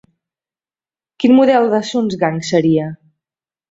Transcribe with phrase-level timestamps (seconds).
[1.23, 2.93] Quin model de Sunsgang seria?